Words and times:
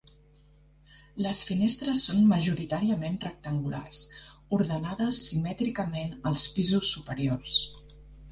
Les 1.25 1.41
finestres 1.49 2.05
són 2.09 2.23
majoritàriament 2.31 3.19
rectangulars, 3.27 4.01
ordenades 4.59 5.21
simètricament 5.27 6.17
als 6.31 6.49
pisos 6.57 6.93
superiors. 6.97 7.63